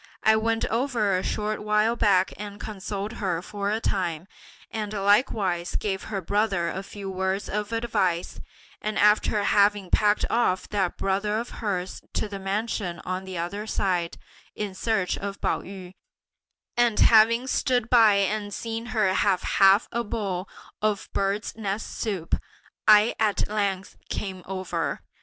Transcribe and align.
I 0.23 0.35
went 0.35 0.65
over 0.65 1.15
a 1.15 1.21
short 1.21 1.61
while 1.61 1.95
back 1.95 2.33
and 2.35 2.59
consoled 2.59 3.11
her 3.21 3.39
for 3.43 3.69
a 3.69 3.79
time, 3.79 4.27
and 4.71 4.91
likewise 4.93 5.75
gave 5.75 6.05
her 6.05 6.21
brother 6.21 6.69
a 6.69 6.81
few 6.81 7.07
words 7.11 7.47
of 7.47 7.71
advice; 7.71 8.41
and 8.81 8.97
after 8.97 9.43
having 9.43 9.91
packed 9.91 10.25
off 10.27 10.67
that 10.69 10.97
brother 10.97 11.37
of 11.37 11.51
hers 11.61 12.01
to 12.13 12.27
the 12.27 12.39
mansion 12.39 12.99
on 13.05 13.25
the 13.25 13.37
other 13.37 13.67
side, 13.67 14.17
in 14.55 14.73
search 14.73 15.19
of 15.19 15.39
Pao 15.39 15.61
yü, 15.61 15.93
and 16.75 16.99
having 16.99 17.45
stood 17.45 17.87
by 17.87 18.15
and 18.15 18.55
seen 18.55 18.87
her 18.97 19.13
have 19.13 19.43
half 19.43 19.87
a 19.91 20.03
bowl 20.03 20.49
of 20.81 21.09
birds' 21.13 21.55
nests 21.55 21.93
soup, 21.95 22.35
I 22.87 23.13
at 23.19 23.47
length 23.47 23.97
came 24.09 24.41
over. 24.47 25.01